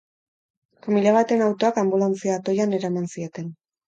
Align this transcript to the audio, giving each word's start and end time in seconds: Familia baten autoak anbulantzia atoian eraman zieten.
Familia 0.85 1.11
baten 1.17 1.43
autoak 1.47 1.77
anbulantzia 1.81 2.39
atoian 2.41 2.73
eraman 2.79 3.07
zieten. 3.13 3.53